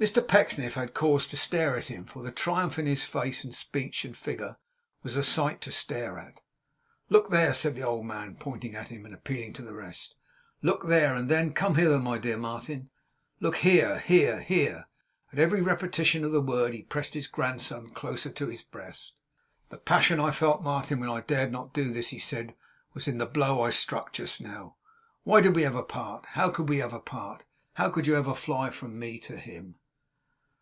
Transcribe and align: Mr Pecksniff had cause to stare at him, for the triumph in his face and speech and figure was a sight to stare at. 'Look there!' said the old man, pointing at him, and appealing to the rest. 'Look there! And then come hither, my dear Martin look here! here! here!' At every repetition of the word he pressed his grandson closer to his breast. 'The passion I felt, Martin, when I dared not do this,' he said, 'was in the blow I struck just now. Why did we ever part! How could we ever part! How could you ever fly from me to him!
Mr 0.00 0.24
Pecksniff 0.28 0.74
had 0.74 0.94
cause 0.94 1.26
to 1.26 1.36
stare 1.36 1.76
at 1.76 1.88
him, 1.88 2.04
for 2.04 2.22
the 2.22 2.30
triumph 2.30 2.78
in 2.78 2.86
his 2.86 3.02
face 3.02 3.42
and 3.42 3.52
speech 3.52 4.04
and 4.04 4.16
figure 4.16 4.56
was 5.02 5.16
a 5.16 5.24
sight 5.24 5.60
to 5.60 5.72
stare 5.72 6.20
at. 6.20 6.40
'Look 7.08 7.30
there!' 7.30 7.52
said 7.52 7.74
the 7.74 7.82
old 7.82 8.06
man, 8.06 8.36
pointing 8.38 8.76
at 8.76 8.86
him, 8.86 9.04
and 9.04 9.12
appealing 9.12 9.54
to 9.54 9.62
the 9.62 9.72
rest. 9.72 10.14
'Look 10.62 10.86
there! 10.86 11.16
And 11.16 11.28
then 11.28 11.52
come 11.52 11.74
hither, 11.74 11.98
my 11.98 12.16
dear 12.16 12.36
Martin 12.36 12.90
look 13.40 13.56
here! 13.56 13.98
here! 13.98 14.40
here!' 14.40 14.86
At 15.32 15.40
every 15.40 15.60
repetition 15.62 16.22
of 16.22 16.30
the 16.30 16.40
word 16.40 16.74
he 16.74 16.84
pressed 16.84 17.14
his 17.14 17.26
grandson 17.26 17.90
closer 17.90 18.30
to 18.30 18.46
his 18.46 18.62
breast. 18.62 19.14
'The 19.70 19.78
passion 19.78 20.20
I 20.20 20.30
felt, 20.30 20.62
Martin, 20.62 21.00
when 21.00 21.10
I 21.10 21.22
dared 21.22 21.50
not 21.50 21.74
do 21.74 21.92
this,' 21.92 22.10
he 22.10 22.20
said, 22.20 22.54
'was 22.94 23.08
in 23.08 23.18
the 23.18 23.26
blow 23.26 23.62
I 23.62 23.70
struck 23.70 24.12
just 24.12 24.40
now. 24.40 24.76
Why 25.24 25.40
did 25.40 25.56
we 25.56 25.64
ever 25.64 25.82
part! 25.82 26.24
How 26.34 26.50
could 26.50 26.68
we 26.68 26.80
ever 26.80 27.00
part! 27.00 27.42
How 27.72 27.90
could 27.90 28.06
you 28.06 28.14
ever 28.14 28.36
fly 28.36 28.70
from 28.70 28.96
me 28.96 29.18
to 29.18 29.36
him! 29.36 29.74